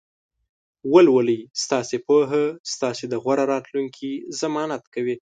[0.93, 1.35] ولولئ!
[1.63, 5.15] ستاسې پوهه ستاسې د غوره راتلونکي ضمانت کوي.